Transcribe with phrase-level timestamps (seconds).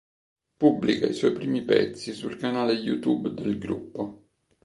[0.57, 4.23] Pubblica i suoi primi pezzi sul canale YouTube del gruppo.